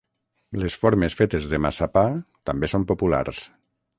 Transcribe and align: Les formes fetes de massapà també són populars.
Les 0.61 0.77
formes 0.83 1.15
fetes 1.19 1.51
de 1.51 1.59
massapà 1.67 2.05
també 2.51 2.73
són 2.75 2.89
populars. 2.93 3.45